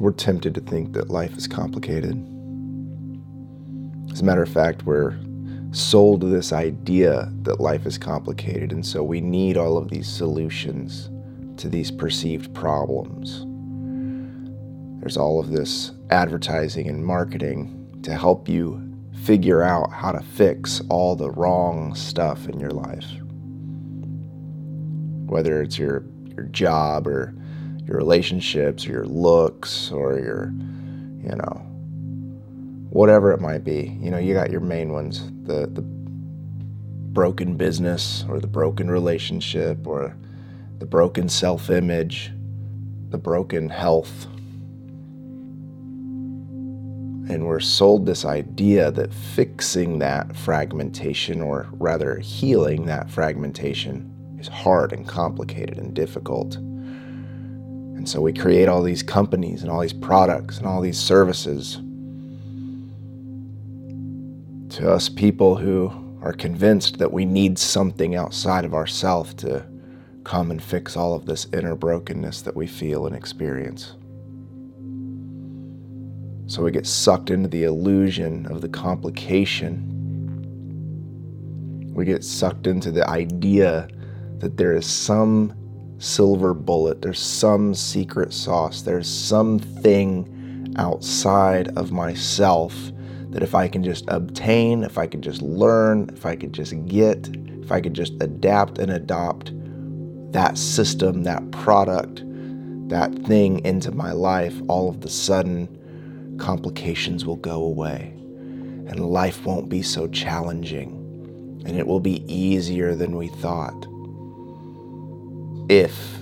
we're 0.00 0.12
tempted 0.12 0.54
to 0.54 0.60
think 0.62 0.94
that 0.94 1.10
life 1.10 1.36
is 1.36 1.46
complicated. 1.46 2.12
As 4.10 4.22
a 4.22 4.24
matter 4.24 4.42
of 4.42 4.48
fact, 4.48 4.86
we're 4.86 5.14
sold 5.72 6.22
this 6.22 6.52
idea 6.52 7.30
that 7.42 7.60
life 7.60 7.84
is 7.84 7.98
complicated, 7.98 8.72
and 8.72 8.84
so 8.84 9.02
we 9.04 9.20
need 9.20 9.58
all 9.58 9.76
of 9.76 9.90
these 9.90 10.08
solutions 10.08 11.10
to 11.58 11.68
these 11.68 11.90
perceived 11.90 12.52
problems. 12.54 13.44
There's 15.00 15.18
all 15.18 15.38
of 15.38 15.50
this 15.50 15.92
advertising 16.08 16.88
and 16.88 17.04
marketing 17.04 18.00
to 18.02 18.14
help 18.14 18.48
you 18.48 18.82
figure 19.22 19.62
out 19.62 19.92
how 19.92 20.12
to 20.12 20.22
fix 20.22 20.80
all 20.88 21.14
the 21.14 21.30
wrong 21.30 21.94
stuff 21.94 22.48
in 22.48 22.58
your 22.58 22.70
life. 22.70 23.06
Whether 25.30 25.62
it's 25.62 25.78
your, 25.78 26.04
your 26.34 26.46
job 26.46 27.06
or 27.06 27.34
your 27.90 27.98
relationships 27.98 28.86
or 28.86 28.92
your 28.92 29.04
looks 29.04 29.90
or 29.90 30.16
your, 30.20 30.52
you 31.28 31.34
know, 31.34 31.66
whatever 32.90 33.32
it 33.32 33.40
might 33.40 33.64
be. 33.64 33.98
You 34.00 34.12
know, 34.12 34.18
you 34.18 34.32
got 34.32 34.52
your 34.52 34.60
main 34.60 34.92
ones 34.92 35.28
the, 35.42 35.66
the 35.66 35.82
broken 35.82 37.56
business 37.56 38.24
or 38.28 38.38
the 38.38 38.46
broken 38.46 38.88
relationship 38.88 39.88
or 39.88 40.16
the 40.78 40.86
broken 40.86 41.28
self 41.28 41.68
image, 41.68 42.30
the 43.08 43.18
broken 43.18 43.68
health. 43.68 44.26
And 47.28 47.46
we're 47.46 47.58
sold 47.58 48.06
this 48.06 48.24
idea 48.24 48.92
that 48.92 49.12
fixing 49.12 49.98
that 49.98 50.36
fragmentation, 50.36 51.40
or 51.40 51.68
rather 51.72 52.18
healing 52.18 52.86
that 52.86 53.10
fragmentation, 53.10 54.36
is 54.38 54.46
hard 54.46 54.92
and 54.92 55.06
complicated 55.06 55.78
and 55.78 55.92
difficult. 55.92 56.56
And 58.00 58.08
so 58.08 58.22
we 58.22 58.32
create 58.32 58.66
all 58.66 58.82
these 58.82 59.02
companies 59.02 59.60
and 59.60 59.70
all 59.70 59.82
these 59.82 59.92
products 59.92 60.56
and 60.56 60.66
all 60.66 60.80
these 60.80 60.98
services 60.98 61.74
to 64.74 64.90
us 64.90 65.10
people 65.10 65.56
who 65.56 65.92
are 66.22 66.32
convinced 66.32 66.96
that 66.96 67.12
we 67.12 67.26
need 67.26 67.58
something 67.58 68.16
outside 68.16 68.64
of 68.64 68.72
ourselves 68.72 69.34
to 69.34 69.66
come 70.24 70.50
and 70.50 70.62
fix 70.62 70.96
all 70.96 71.14
of 71.14 71.26
this 71.26 71.46
inner 71.52 71.74
brokenness 71.74 72.40
that 72.40 72.56
we 72.56 72.66
feel 72.66 73.06
and 73.06 73.14
experience. 73.14 73.92
So 76.46 76.62
we 76.62 76.70
get 76.70 76.86
sucked 76.86 77.28
into 77.28 77.50
the 77.50 77.64
illusion 77.64 78.46
of 78.46 78.62
the 78.62 78.68
complication. 78.70 79.84
We 81.94 82.06
get 82.06 82.24
sucked 82.24 82.66
into 82.66 82.90
the 82.90 83.06
idea 83.06 83.88
that 84.38 84.56
there 84.56 84.74
is 84.74 84.86
some 84.86 85.54
silver 86.00 86.54
bullet, 86.54 87.02
there's 87.02 87.20
some 87.20 87.74
secret 87.74 88.32
sauce, 88.32 88.82
there's 88.82 89.08
something 89.08 90.74
outside 90.76 91.68
of 91.76 91.92
myself 91.92 92.74
that 93.30 93.42
if 93.42 93.54
I 93.54 93.68
can 93.68 93.84
just 93.84 94.06
obtain, 94.08 94.82
if 94.82 94.98
I 94.98 95.06
could 95.06 95.22
just 95.22 95.42
learn, 95.42 96.10
if 96.12 96.26
I 96.26 96.34
could 96.34 96.52
just 96.52 96.74
get, 96.86 97.28
if 97.62 97.70
I 97.70 97.80
could 97.80 97.94
just 97.94 98.14
adapt 98.20 98.78
and 98.78 98.90
adopt 98.90 99.52
that 100.32 100.58
system, 100.58 101.22
that 101.24 101.48
product, 101.52 102.22
that 102.88 103.14
thing 103.26 103.64
into 103.64 103.92
my 103.92 104.12
life, 104.12 104.60
all 104.68 104.88
of 104.88 105.02
the 105.02 105.10
sudden 105.10 106.36
complications 106.40 107.24
will 107.24 107.36
go 107.36 107.62
away. 107.62 108.12
And 108.88 109.10
life 109.10 109.44
won't 109.44 109.68
be 109.68 109.82
so 109.82 110.08
challenging. 110.08 110.96
And 111.66 111.78
it 111.78 111.86
will 111.86 112.00
be 112.00 112.24
easier 112.32 112.96
than 112.96 113.16
we 113.16 113.28
thought 113.28 113.86
if 115.70 116.18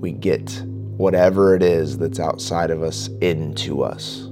we 0.00 0.10
get 0.10 0.50
whatever 0.96 1.54
it 1.54 1.62
is 1.62 1.98
that's 1.98 2.18
outside 2.18 2.70
of 2.70 2.82
us 2.82 3.08
into 3.20 3.82
us. 3.84 4.28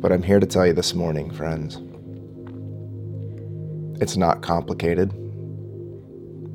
But 0.00 0.12
I'm 0.12 0.22
here 0.22 0.38
to 0.38 0.46
tell 0.46 0.64
you 0.64 0.72
this 0.72 0.94
morning, 0.94 1.32
friends, 1.32 1.80
it's 4.00 4.16
not 4.16 4.40
complicated, 4.40 5.10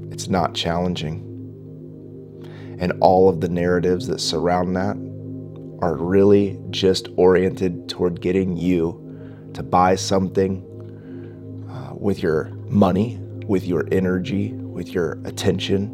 it's 0.09 0.29
not 0.29 0.53
challenging. 0.53 1.25
And 2.79 2.93
all 3.01 3.27
of 3.27 3.41
the 3.41 3.49
narratives 3.49 4.07
that 4.07 4.21
surround 4.21 4.73
that 4.77 4.95
are 5.83 5.97
really 5.97 6.57
just 6.69 7.09
oriented 7.17 7.89
toward 7.89 8.21
getting 8.21 8.55
you 8.55 9.51
to 9.53 9.63
buy 9.63 9.95
something 9.95 10.63
uh, 11.69 11.93
with 11.93 12.23
your 12.23 12.45
money 12.69 13.19
with 13.49 13.65
your 13.65 13.87
energy, 13.91 14.53
with 14.53 14.93
your 14.93 15.19
attention. 15.25 15.87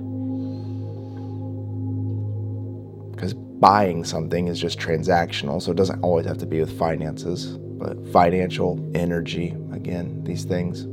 Because 3.11 3.33
buying 3.33 4.03
something 4.03 4.49
is 4.49 4.59
just 4.59 4.77
transactional, 4.77 5.61
so 5.61 5.71
it 5.71 5.77
doesn't 5.77 6.03
always 6.03 6.25
have 6.25 6.37
to 6.39 6.45
be 6.45 6.59
with 6.59 6.77
finances, 6.77 7.57
but 7.57 8.05
financial, 8.11 8.77
energy, 8.93 9.55
again, 9.71 10.21
these 10.25 10.43
things. 10.43 10.85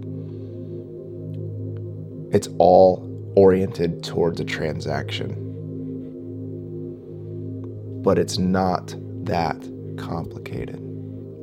It's 2.32 2.48
all 2.58 3.08
oriented 3.34 4.04
towards 4.04 4.38
a 4.40 4.44
transaction. 4.44 5.30
But 8.04 8.20
it's 8.20 8.38
not 8.38 8.94
that 9.24 9.56
complicated 9.98 10.78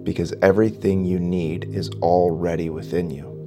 because 0.06 0.34
everything 0.42 1.04
you 1.04 1.20
need 1.20 1.66
is 1.76 1.90
already 2.02 2.70
within 2.70 3.10
you. 3.10 3.39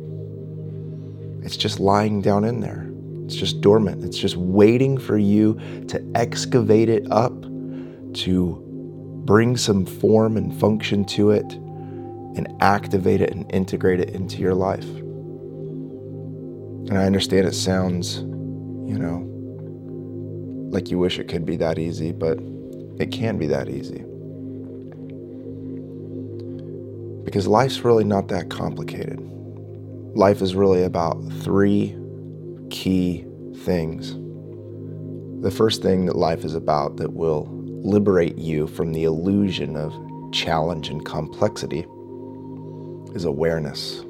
It's 1.43 1.57
just 1.57 1.81
lying 1.81 2.21
down 2.21 2.45
in 2.45 2.61
there. 2.61 2.89
It's 3.25 3.35
just 3.35 3.61
dormant. 3.61 4.05
It's 4.05 4.19
just 4.19 4.37
waiting 4.37 4.99
for 4.99 5.19
you 5.19 5.61
to 5.89 6.05
excavate 6.15 6.89
it 6.89 7.11
up, 7.11 7.33
to 7.43 8.63
bring 9.25 9.57
some 9.57 9.87
form 9.87 10.37
and 10.37 10.59
function 10.59 11.05
to 11.07 11.31
it, 11.31 11.51
and 12.35 12.49
activate 12.61 13.21
it 13.21 13.31
and 13.31 13.51
integrate 13.53 14.01
it 14.01 14.11
into 14.11 14.39
your 14.39 14.55
life. 14.55 14.89
And 16.89 16.99
I 16.99 17.05
understand 17.05 17.47
it 17.47 17.55
sounds, 17.55 18.19
you 18.19 18.99
know, 18.99 19.29
like 20.71 20.91
you 20.91 20.99
wish 20.99 21.19
it 21.19 21.29
could 21.29 21.45
be 21.45 21.57
that 21.57 21.79
easy, 21.79 22.13
but 22.13 22.39
it 22.99 23.11
can 23.11 23.39
be 23.39 23.47
that 23.49 23.69
easy. 23.69 24.05
Because 27.25 27.47
life's 27.47 27.85
really 27.85 28.05
not 28.05 28.29
that 28.29 28.51
complicated 28.51 29.21
life 30.15 30.43
is 30.43 30.55
really 30.55 30.83
about 30.83 31.23
three 31.43 31.97
key 32.71 33.25
things. 33.59 34.15
The 35.43 35.51
first 35.51 35.83
thing 35.83 36.07
that 36.07 36.17
life 36.17 36.45
is 36.45 36.55
about 36.55 36.97
that 36.99 37.15
will 37.15 37.49
liberate 37.83 38.39
you 38.39 38.67
from 38.67 38.93
the 38.93 39.05
illusion 39.05 39.77
of 39.77 39.93
challenge 40.33 40.89
and 40.89 41.05
complexity 41.05 41.87
is 43.15 43.25
awareness. 43.25 44.05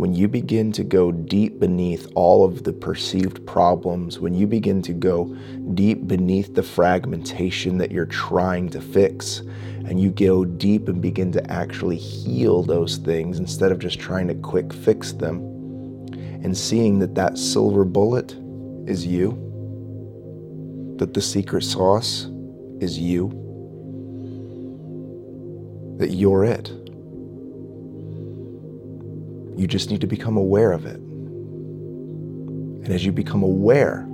When 0.00 0.14
you 0.14 0.28
begin 0.28 0.72
to 0.72 0.82
go 0.82 1.12
deep 1.12 1.60
beneath 1.60 2.10
all 2.14 2.42
of 2.42 2.64
the 2.64 2.72
perceived 2.72 3.46
problems, 3.46 4.18
when 4.18 4.32
you 4.32 4.46
begin 4.46 4.80
to 4.80 4.94
go 4.94 5.26
deep 5.74 6.08
beneath 6.08 6.54
the 6.54 6.62
fragmentation 6.62 7.76
that 7.76 7.92
you're 7.92 8.06
trying 8.06 8.70
to 8.70 8.80
fix, 8.80 9.40
and 9.84 10.00
you 10.00 10.08
go 10.08 10.46
deep 10.46 10.88
and 10.88 11.02
begin 11.02 11.30
to 11.32 11.50
actually 11.52 11.98
heal 11.98 12.62
those 12.62 12.96
things 12.96 13.38
instead 13.38 13.70
of 13.72 13.78
just 13.78 14.00
trying 14.00 14.26
to 14.28 14.34
quick 14.36 14.72
fix 14.72 15.12
them 15.12 15.36
and 16.42 16.56
seeing 16.56 16.98
that 17.00 17.14
that 17.16 17.36
silver 17.36 17.84
bullet 17.84 18.32
is 18.86 19.04
you 19.04 19.32
that 20.96 21.12
the 21.12 21.20
secret 21.20 21.62
sauce 21.62 22.26
is 22.80 22.98
you 22.98 23.28
that 25.98 26.12
you're 26.12 26.46
it 26.46 26.72
you 29.60 29.66
just 29.66 29.90
need 29.90 30.00
to 30.00 30.06
become 30.06 30.36
aware 30.36 30.72
of 30.72 30.86
it 30.86 30.96
and 32.84 32.88
as 32.88 33.04
you 33.04 33.12
become 33.12 33.42
aware 33.42 34.08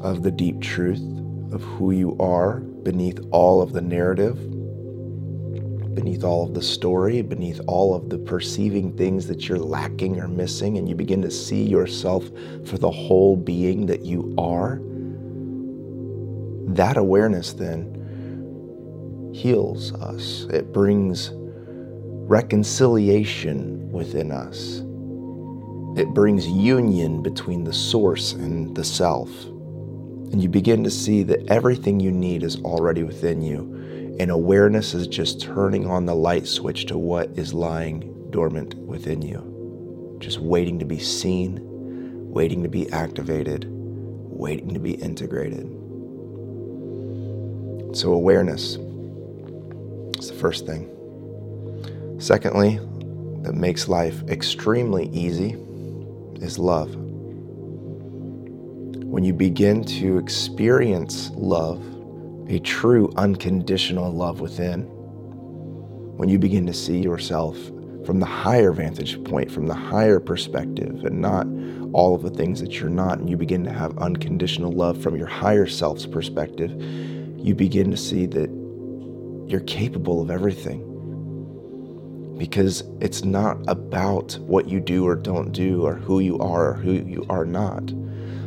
of 0.00 0.22
the 0.22 0.30
deep 0.30 0.60
truth 0.60 1.02
of 1.52 1.62
who 1.62 1.90
you 1.90 2.16
are 2.18 2.60
beneath 2.60 3.20
all 3.30 3.60
of 3.60 3.72
the 3.72 3.80
narrative 3.80 4.38
beneath 5.94 6.22
all 6.22 6.46
of 6.46 6.54
the 6.54 6.62
story, 6.62 7.22
beneath 7.22 7.60
all 7.66 7.92
of 7.92 8.08
the 8.08 8.18
perceiving 8.18 8.96
things 8.96 9.26
that 9.26 9.48
you're 9.48 9.58
lacking 9.58 10.20
or 10.20 10.28
missing, 10.28 10.78
and 10.78 10.88
you 10.88 10.94
begin 10.94 11.20
to 11.20 11.30
see 11.30 11.60
yourself 11.60 12.24
for 12.64 12.78
the 12.78 12.90
whole 12.90 13.36
being 13.36 13.84
that 13.86 14.04
you 14.04 14.32
are, 14.38 14.80
that 16.72 16.96
awareness 16.96 17.52
then 17.52 17.92
heals 19.34 19.92
us. 19.94 20.46
It 20.50 20.72
brings 20.72 21.32
reconciliation 22.28 23.90
within 23.90 24.30
us. 24.30 24.78
It 25.98 26.14
brings 26.14 26.46
union 26.46 27.22
between 27.22 27.64
the 27.64 27.72
source 27.72 28.32
and 28.32 28.76
the 28.76 28.84
self. 28.84 29.30
And 29.44 30.42
you 30.42 30.48
begin 30.48 30.84
to 30.84 30.90
see 30.90 31.22
that 31.24 31.50
everything 31.50 31.98
you 31.98 32.12
need 32.12 32.42
is 32.42 32.56
already 32.62 33.02
within 33.02 33.40
you 33.40 33.78
and 34.18 34.30
awareness 34.30 34.94
is 34.94 35.06
just 35.06 35.40
turning 35.40 35.86
on 35.86 36.04
the 36.04 36.14
light 36.14 36.46
switch 36.46 36.86
to 36.86 36.98
what 36.98 37.30
is 37.38 37.54
lying 37.54 38.28
dormant 38.30 38.74
within 38.74 39.22
you. 39.22 40.16
Just 40.18 40.40
waiting 40.40 40.78
to 40.80 40.84
be 40.84 40.98
seen, 40.98 41.60
waiting 42.30 42.64
to 42.64 42.68
be 42.68 42.90
activated, 42.90 43.66
waiting 43.68 44.74
to 44.74 44.80
be 44.80 44.94
integrated. 44.94 45.66
So, 47.96 48.12
awareness 48.12 48.76
is 50.18 50.28
the 50.28 50.36
first 50.38 50.66
thing. 50.66 50.97
Secondly, 52.18 52.80
that 53.42 53.54
makes 53.54 53.88
life 53.88 54.22
extremely 54.28 55.08
easy 55.10 55.56
is 56.40 56.58
love. 56.58 56.94
When 59.04 59.24
you 59.24 59.32
begin 59.32 59.84
to 59.84 60.18
experience 60.18 61.30
love, 61.34 61.82
a 62.48 62.58
true 62.60 63.12
unconditional 63.16 64.12
love 64.12 64.40
within, 64.40 64.82
when 66.16 66.28
you 66.28 66.38
begin 66.38 66.66
to 66.66 66.74
see 66.74 66.98
yourself 66.98 67.56
from 68.04 68.20
the 68.20 68.26
higher 68.26 68.72
vantage 68.72 69.22
point, 69.24 69.50
from 69.50 69.66
the 69.66 69.74
higher 69.74 70.18
perspective, 70.18 71.04
and 71.04 71.20
not 71.20 71.46
all 71.92 72.14
of 72.14 72.22
the 72.22 72.30
things 72.30 72.60
that 72.60 72.80
you're 72.80 72.90
not, 72.90 73.18
and 73.18 73.30
you 73.30 73.36
begin 73.36 73.62
to 73.64 73.72
have 73.72 73.96
unconditional 73.98 74.72
love 74.72 75.00
from 75.00 75.14
your 75.14 75.26
higher 75.26 75.66
self's 75.66 76.06
perspective, 76.06 76.72
you 77.38 77.54
begin 77.54 77.90
to 77.90 77.96
see 77.96 78.26
that 78.26 78.50
you're 79.46 79.60
capable 79.60 80.20
of 80.20 80.30
everything. 80.30 80.87
Because 82.38 82.84
it's 83.00 83.24
not 83.24 83.58
about 83.66 84.38
what 84.40 84.68
you 84.68 84.80
do 84.80 85.06
or 85.06 85.16
don't 85.16 85.52
do, 85.52 85.84
or 85.84 85.94
who 85.94 86.20
you 86.20 86.38
are 86.38 86.70
or 86.70 86.74
who 86.74 86.92
you 86.92 87.26
are 87.28 87.44
not. 87.44 87.92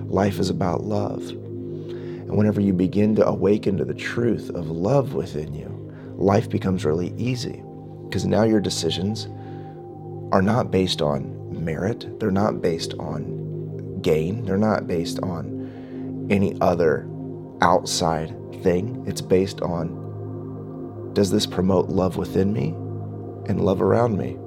Life 0.08 0.40
is 0.40 0.50
about 0.50 0.84
love. 0.84 1.22
And 1.30 2.38
whenever 2.38 2.62
you 2.62 2.72
begin 2.74 3.16
to 3.18 3.28
awaken 3.28 3.78
to 3.78 3.86
the 3.86 3.94
truth 3.94 4.50
of 4.52 4.70
love 4.70 5.14
within 5.14 5.54
you, 5.54 5.68
life 6.16 6.50
becomes 6.50 6.86
really 6.86 7.14
easy. 7.18 7.62
Because 8.06 8.26
now 8.26 8.44
your 8.44 8.62
decisions 8.62 9.28
are 10.32 10.42
not 10.42 10.72
based 10.72 11.02
on 11.02 11.38
merit, 11.64 12.20
they're 12.20 12.32
not 12.32 12.62
based 12.62 12.94
on 12.96 14.00
gain, 14.02 14.46
they're 14.46 14.58
not 14.58 14.88
based 14.88 15.20
on 15.20 16.28
any 16.30 16.58
other 16.62 17.08
outside 17.62 18.30
thing. 18.64 19.04
It's 19.06 19.22
based 19.22 19.62
on 19.62 20.00
does 21.14 21.32
this 21.32 21.46
promote 21.46 21.90
love 21.90 22.16
within 22.16 22.54
me 22.54 22.74
and 23.48 23.62
love 23.62 23.82
around 23.82 24.18
me? 24.18 24.38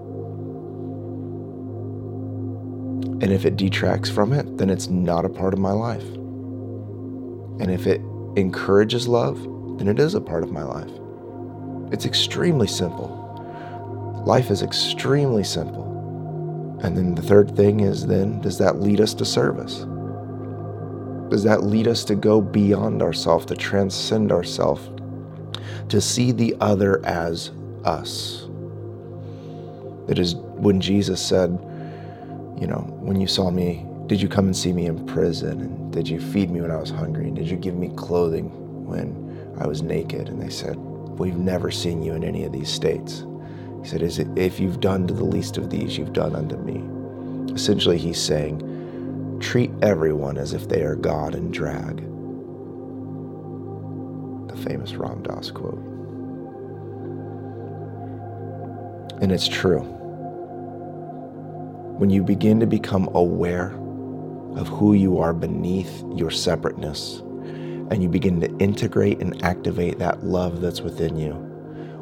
And 3.22 3.32
if 3.32 3.44
it 3.46 3.56
detracts 3.56 4.10
from 4.10 4.32
it, 4.32 4.58
then 4.58 4.70
it's 4.70 4.88
not 4.88 5.24
a 5.24 5.28
part 5.28 5.54
of 5.54 5.60
my 5.60 5.72
life. 5.72 6.04
And 7.60 7.70
if 7.70 7.86
it 7.86 8.00
encourages 8.36 9.08
love, 9.08 9.40
then 9.78 9.88
it 9.88 9.98
is 9.98 10.14
a 10.14 10.20
part 10.20 10.42
of 10.42 10.52
my 10.52 10.62
life. 10.62 10.90
It's 11.92 12.06
extremely 12.06 12.66
simple. 12.66 13.20
Life 14.26 14.50
is 14.50 14.62
extremely 14.62 15.44
simple. 15.44 16.78
And 16.82 16.96
then 16.96 17.14
the 17.14 17.22
third 17.22 17.56
thing 17.56 17.80
is 17.80 18.06
then, 18.06 18.40
does 18.40 18.58
that 18.58 18.80
lead 18.80 19.00
us 19.00 19.14
to 19.14 19.24
service? 19.24 19.86
Does 21.30 21.44
that 21.44 21.62
lead 21.62 21.88
us 21.88 22.04
to 22.04 22.14
go 22.14 22.40
beyond 22.40 23.00
ourselves, 23.00 23.46
to 23.46 23.56
transcend 23.56 24.32
ourselves, 24.32 24.90
to 25.88 26.00
see 26.00 26.32
the 26.32 26.54
other 26.60 27.04
as 27.06 27.52
us? 27.84 28.43
It 30.08 30.18
is 30.18 30.34
when 30.34 30.80
Jesus 30.80 31.24
said, 31.24 31.50
you 32.60 32.66
know, 32.66 32.86
when 33.00 33.20
you 33.20 33.26
saw 33.26 33.50
me, 33.50 33.86
did 34.06 34.20
you 34.20 34.28
come 34.28 34.46
and 34.46 34.56
see 34.56 34.72
me 34.72 34.86
in 34.86 35.06
prison? 35.06 35.60
And 35.60 35.92
did 35.92 36.08
you 36.08 36.20
feed 36.20 36.50
me 36.50 36.60
when 36.60 36.70
I 36.70 36.76
was 36.76 36.90
hungry? 36.90 37.26
And 37.26 37.36
did 37.36 37.48
you 37.48 37.56
give 37.56 37.74
me 37.74 37.90
clothing 37.96 38.48
when 38.86 39.56
I 39.58 39.66
was 39.66 39.82
naked? 39.82 40.28
And 40.28 40.40
they 40.40 40.50
said, 40.50 40.76
We've 40.76 41.36
never 41.36 41.70
seen 41.70 42.02
you 42.02 42.12
in 42.14 42.24
any 42.24 42.44
of 42.44 42.52
these 42.52 42.70
states. 42.70 43.24
He 43.82 43.88
said, 43.88 44.02
Is 44.02 44.18
it, 44.18 44.28
If 44.36 44.60
you've 44.60 44.80
done 44.80 45.06
to 45.06 45.14
the 45.14 45.24
least 45.24 45.56
of 45.56 45.70
these, 45.70 45.96
you've 45.96 46.12
done 46.12 46.34
unto 46.34 46.56
me. 46.56 46.82
Essentially, 47.54 47.98
he's 47.98 48.20
saying, 48.20 49.38
Treat 49.40 49.70
everyone 49.82 50.36
as 50.36 50.52
if 50.52 50.68
they 50.68 50.82
are 50.82 50.96
God 50.96 51.34
and 51.34 51.52
drag. 51.52 51.96
The 54.48 54.56
famous 54.68 54.94
Ram 54.94 55.22
Dass 55.22 55.50
quote. 55.50 55.82
And 59.20 59.32
it's 59.32 59.48
true. 59.48 59.80
When 61.98 62.10
you 62.10 62.22
begin 62.22 62.60
to 62.60 62.66
become 62.66 63.08
aware 63.14 63.72
of 64.56 64.68
who 64.68 64.94
you 64.94 65.18
are 65.18 65.32
beneath 65.32 66.04
your 66.14 66.30
separateness, 66.30 67.20
and 67.90 68.02
you 68.02 68.08
begin 68.08 68.40
to 68.40 68.54
integrate 68.58 69.20
and 69.20 69.42
activate 69.42 69.98
that 69.98 70.24
love 70.24 70.60
that's 70.60 70.80
within 70.80 71.16
you, 71.16 71.32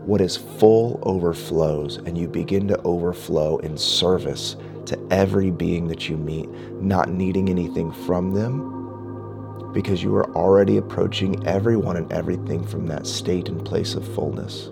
what 0.04 0.20
is 0.20 0.36
full 0.36 0.98
overflows, 1.04 1.98
and 1.98 2.18
you 2.18 2.26
begin 2.26 2.66
to 2.68 2.80
overflow 2.82 3.58
in 3.58 3.78
service 3.78 4.56
to 4.86 4.98
every 5.12 5.52
being 5.52 5.86
that 5.86 6.08
you 6.08 6.16
meet, 6.16 6.48
not 6.80 7.08
needing 7.08 7.48
anything 7.48 7.92
from 7.92 8.34
them, 8.34 9.70
because 9.72 10.02
you 10.02 10.12
are 10.16 10.28
already 10.34 10.76
approaching 10.76 11.46
everyone 11.46 11.96
and 11.96 12.12
everything 12.12 12.66
from 12.66 12.88
that 12.88 13.06
state 13.06 13.48
and 13.48 13.64
place 13.64 13.94
of 13.94 14.04
fullness. 14.14 14.71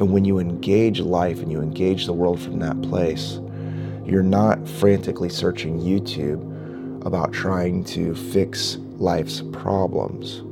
And 0.00 0.12
when 0.12 0.24
you 0.24 0.38
engage 0.38 1.00
life 1.00 1.40
and 1.40 1.52
you 1.52 1.60
engage 1.60 2.06
the 2.06 2.12
world 2.12 2.40
from 2.40 2.58
that 2.58 2.80
place, 2.82 3.38
you're 4.04 4.22
not 4.22 4.68
frantically 4.68 5.28
searching 5.28 5.80
YouTube 5.80 7.06
about 7.06 7.32
trying 7.32 7.84
to 7.84 8.14
fix 8.14 8.76
life's 8.98 9.42
problems. 9.52 10.42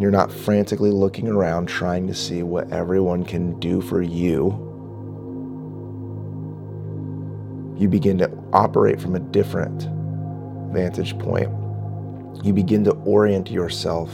You're 0.00 0.10
not 0.10 0.30
frantically 0.30 0.90
looking 0.90 1.28
around 1.28 1.66
trying 1.66 2.06
to 2.06 2.14
see 2.14 2.42
what 2.42 2.70
everyone 2.70 3.24
can 3.24 3.58
do 3.60 3.80
for 3.80 4.02
you. 4.02 4.62
You 7.78 7.88
begin 7.88 8.18
to 8.18 8.30
operate 8.52 9.00
from 9.00 9.16
a 9.16 9.20
different 9.20 9.88
vantage 10.72 11.18
point. 11.18 11.50
You 12.44 12.52
begin 12.52 12.84
to 12.84 12.92
orient 13.04 13.50
yourself 13.50 14.12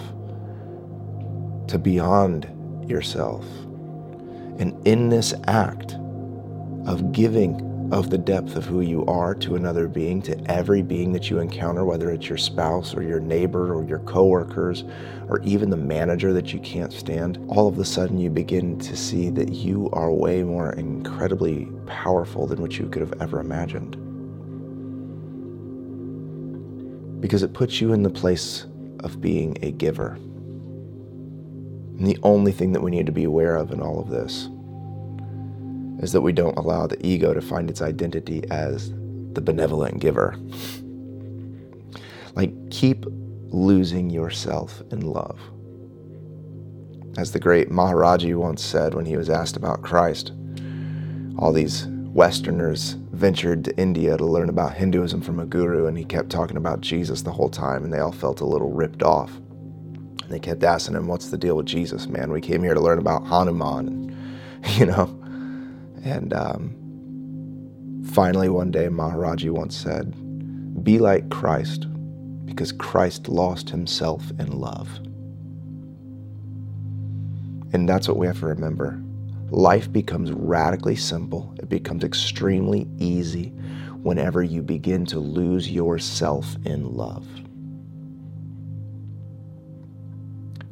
to 1.68 1.78
beyond 1.78 2.48
yourself. 2.88 3.44
And 4.58 4.74
in 4.86 5.08
this 5.08 5.34
act 5.46 5.94
of 6.86 7.12
giving 7.12 7.72
of 7.92 8.08
the 8.08 8.16
depth 8.16 8.56
of 8.56 8.64
who 8.64 8.80
you 8.80 9.04
are 9.04 9.34
to 9.34 9.54
another 9.54 9.86
being, 9.86 10.22
to 10.22 10.50
every 10.50 10.80
being 10.80 11.12
that 11.12 11.28
you 11.28 11.40
encounter, 11.40 11.84
whether 11.84 12.10
it's 12.10 12.26
your 12.26 12.38
spouse 12.38 12.94
or 12.94 13.02
your 13.02 13.20
neighbor 13.20 13.74
or 13.74 13.84
your 13.84 13.98
coworkers 14.00 14.84
or 15.28 15.42
even 15.42 15.68
the 15.68 15.76
manager 15.76 16.32
that 16.32 16.54
you 16.54 16.60
can't 16.60 16.92
stand, 16.92 17.38
all 17.48 17.68
of 17.68 17.78
a 17.78 17.84
sudden 17.84 18.18
you 18.18 18.30
begin 18.30 18.78
to 18.78 18.96
see 18.96 19.28
that 19.28 19.50
you 19.52 19.90
are 19.92 20.10
way 20.10 20.42
more 20.42 20.72
incredibly 20.72 21.68
powerful 21.86 22.46
than 22.46 22.62
what 22.62 22.78
you 22.78 22.88
could 22.88 23.02
have 23.02 23.12
ever 23.20 23.40
imagined. 23.40 23.92
Because 27.20 27.42
it 27.42 27.52
puts 27.52 27.78
you 27.78 27.92
in 27.92 28.02
the 28.02 28.10
place 28.10 28.64
of 29.00 29.20
being 29.20 29.58
a 29.60 29.70
giver. 29.70 30.18
And 31.98 32.06
the 32.06 32.18
only 32.22 32.52
thing 32.52 32.72
that 32.72 32.82
we 32.82 32.90
need 32.90 33.06
to 33.06 33.12
be 33.12 33.24
aware 33.24 33.56
of 33.56 33.70
in 33.70 33.80
all 33.80 34.00
of 34.00 34.08
this 34.08 34.48
is 36.02 36.12
that 36.12 36.20
we 36.20 36.32
don't 36.32 36.58
allow 36.58 36.86
the 36.86 37.04
ego 37.06 37.32
to 37.32 37.40
find 37.40 37.70
its 37.70 37.80
identity 37.80 38.42
as 38.50 38.90
the 39.34 39.40
benevolent 39.40 40.00
giver. 40.00 40.36
Like, 42.34 42.52
keep 42.70 43.04
losing 43.48 44.10
yourself 44.10 44.82
in 44.90 45.02
love. 45.02 45.38
As 47.18 47.32
the 47.32 47.38
great 47.38 47.70
Maharaji 47.70 48.34
once 48.34 48.64
said 48.64 48.94
when 48.94 49.04
he 49.04 49.16
was 49.16 49.28
asked 49.28 49.56
about 49.56 49.82
Christ, 49.82 50.32
all 51.38 51.52
these 51.52 51.86
Westerners 51.86 52.96
ventured 53.12 53.64
to 53.64 53.78
India 53.78 54.16
to 54.16 54.24
learn 54.24 54.48
about 54.48 54.74
Hinduism 54.74 55.20
from 55.20 55.38
a 55.38 55.46
guru, 55.46 55.86
and 55.86 55.96
he 55.96 56.04
kept 56.04 56.30
talking 56.30 56.56
about 56.56 56.80
Jesus 56.80 57.22
the 57.22 57.32
whole 57.32 57.50
time, 57.50 57.84
and 57.84 57.92
they 57.92 57.98
all 57.98 58.12
felt 58.12 58.40
a 58.40 58.46
little 58.46 58.70
ripped 58.70 59.02
off. 59.02 59.30
They 60.32 60.40
kept 60.40 60.64
asking 60.64 60.96
him, 60.96 61.08
What's 61.08 61.28
the 61.28 61.36
deal 61.36 61.58
with 61.58 61.66
Jesus, 61.66 62.06
man? 62.06 62.32
We 62.32 62.40
came 62.40 62.62
here 62.62 62.72
to 62.72 62.80
learn 62.80 62.98
about 62.98 63.26
Hanuman, 63.26 64.16
you 64.78 64.86
know. 64.86 65.04
And 66.02 66.32
um, 66.32 68.02
finally, 68.14 68.48
one 68.48 68.70
day, 68.70 68.88
Maharaji 68.88 69.50
once 69.50 69.76
said, 69.76 70.14
Be 70.82 70.98
like 70.98 71.28
Christ, 71.28 71.86
because 72.46 72.72
Christ 72.72 73.28
lost 73.28 73.68
himself 73.68 74.30
in 74.38 74.58
love. 74.58 74.88
And 77.74 77.86
that's 77.86 78.08
what 78.08 78.16
we 78.16 78.26
have 78.26 78.40
to 78.40 78.46
remember. 78.46 79.02
Life 79.50 79.92
becomes 79.92 80.32
radically 80.32 80.96
simple, 80.96 81.54
it 81.58 81.68
becomes 81.68 82.04
extremely 82.04 82.88
easy 82.96 83.48
whenever 84.02 84.42
you 84.42 84.62
begin 84.62 85.04
to 85.06 85.18
lose 85.18 85.70
yourself 85.70 86.56
in 86.64 86.96
love. 86.96 87.26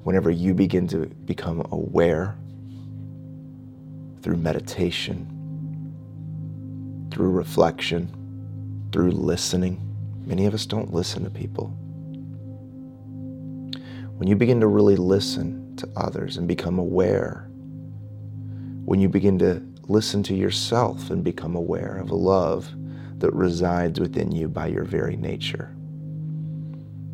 Whenever 0.02 0.30
you 0.30 0.54
begin 0.54 0.88
to 0.88 1.06
become 1.06 1.66
aware 1.70 2.36
through 4.22 4.36
meditation, 4.36 5.26
through 7.10 7.30
reflection, 7.30 8.88
through 8.92 9.10
listening. 9.10 9.80
Many 10.26 10.46
of 10.46 10.54
us 10.54 10.66
don't 10.66 10.92
listen 10.92 11.24
to 11.24 11.30
people. 11.30 11.68
When 14.16 14.28
you 14.28 14.36
begin 14.36 14.60
to 14.60 14.66
really 14.66 14.96
listen 14.96 15.76
to 15.76 15.88
others 15.96 16.36
and 16.36 16.46
become 16.46 16.78
aware, 16.78 17.48
when 18.84 19.00
you 19.00 19.08
begin 19.08 19.38
to 19.38 19.62
listen 19.88 20.22
to 20.24 20.34
yourself 20.34 21.10
and 21.10 21.24
become 21.24 21.56
aware 21.56 21.96
of 21.98 22.10
a 22.10 22.14
love 22.14 22.70
that 23.18 23.32
resides 23.32 23.98
within 23.98 24.30
you 24.30 24.48
by 24.48 24.66
your 24.66 24.84
very 24.84 25.16
nature. 25.16 25.74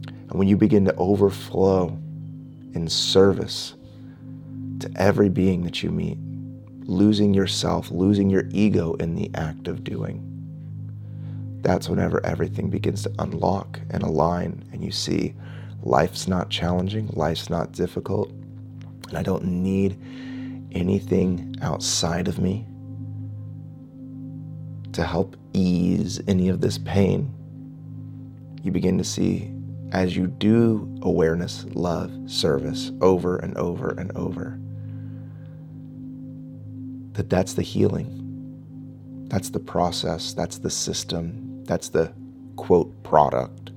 And 0.07 0.33
when 0.33 0.49
you 0.49 0.57
begin 0.57 0.85
to 0.87 0.95
overflow 0.97 1.99
in 2.77 2.87
service 2.89 3.75
to 4.79 4.91
every 4.97 5.31
being 5.31 5.65
that 5.65 5.83
you 5.83 5.91
meet, 5.91 6.19
losing 6.85 7.35
yourself, 7.35 7.91
losing 7.91 8.31
your 8.31 8.45
ego 8.51 8.93
in 8.95 9.15
the 9.17 9.31
act 9.35 9.67
of 9.67 9.83
doing, 9.83 10.23
that's 11.63 11.89
whenever 11.89 12.25
everything 12.25 12.71
begins 12.71 13.03
to 13.03 13.13
unlock 13.19 13.81
and 13.91 14.03
align, 14.03 14.63
and 14.73 14.85
you 14.85 14.93
see 14.93 15.35
life's 15.83 16.29
not 16.29 16.51
challenging, 16.51 17.09
life's 17.15 17.51
not 17.51 17.73
difficult, 17.73 18.31
and 19.09 19.17
I 19.17 19.23
don't 19.23 19.45
need 19.45 19.99
anything 20.73 21.57
outside 21.63 22.29
of 22.29 22.39
me 22.39 22.67
to 24.93 25.03
help 25.03 25.37
ease 25.55 26.21
any 26.29 26.49
of 26.49 26.61
this 26.61 26.79
pain. 26.79 27.33
You 28.63 28.71
begin 28.71 28.99
to 28.99 29.05
see 29.05 29.56
as 29.97 30.15
you 30.15 30.27
do 30.27 30.87
awareness, 31.01 31.65
love, 31.71 32.13
service 32.27 32.93
over 33.01 33.39
and 33.39 33.57
over 33.57 33.95
and 33.99 34.15
over, 34.15 34.61
that 37.13 37.31
that's 37.31 37.55
the 37.55 37.63
healing. 37.63 38.13
That's 39.29 39.49
the 39.49 39.59
process. 39.59 40.35
That's 40.35 40.59
the 40.59 40.69
system. 40.69 41.65
That's 41.65 41.89
the 41.89 42.13
quote 42.57 43.03
product 43.05 43.71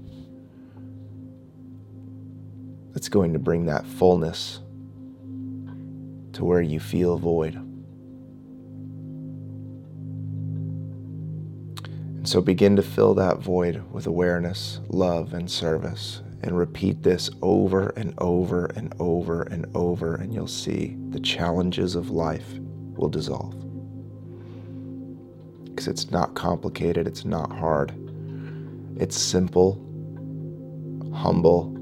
that's 2.91 3.07
going 3.07 3.31
to 3.31 3.39
bring 3.39 3.67
that 3.67 3.87
fullness 3.87 4.59
to 6.33 6.43
where 6.43 6.61
you 6.61 6.81
feel 6.81 7.17
void. 7.17 7.55
So 12.29 12.41
begin 12.41 12.75
to 12.75 12.83
fill 12.83 13.15
that 13.15 13.39
void 13.39 13.83
with 13.91 14.05
awareness, 14.05 14.81
love, 14.89 15.33
and 15.33 15.49
service. 15.49 16.21
And 16.43 16.55
repeat 16.55 17.01
this 17.01 17.31
over 17.41 17.89
and 17.97 18.13
over 18.19 18.67
and 18.67 18.93
over 18.99 19.41
and 19.41 19.65
over, 19.75 20.13
and 20.15 20.31
you'll 20.31 20.47
see 20.47 20.95
the 21.09 21.19
challenges 21.19 21.95
of 21.95 22.11
life 22.11 22.45
will 22.95 23.09
dissolve. 23.09 23.55
Because 25.65 25.87
it's 25.87 26.11
not 26.11 26.35
complicated, 26.35 27.07
it's 27.07 27.25
not 27.25 27.51
hard. 27.51 27.93
It's 28.95 29.19
simple, 29.19 29.73
humble, 31.11 31.75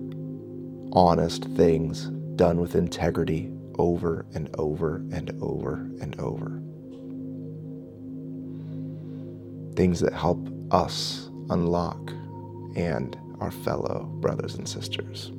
honest 0.94 1.44
things 1.44 2.06
done 2.38 2.62
with 2.62 2.74
integrity 2.74 3.52
over 3.78 4.26
and 4.34 4.50
over 4.58 5.04
and 5.12 5.38
over 5.42 5.74
and 6.02 6.18
over. 6.20 6.57
Things 9.78 10.00
that 10.00 10.12
help 10.12 10.40
us 10.72 11.30
unlock 11.52 12.12
and 12.76 13.16
our 13.40 13.52
fellow 13.52 14.06
brothers 14.20 14.56
and 14.56 14.68
sisters. 14.68 15.32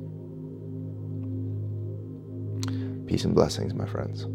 Peace 3.05 3.25
and 3.25 3.35
blessings, 3.35 3.73
my 3.73 3.85
friends. 3.85 4.27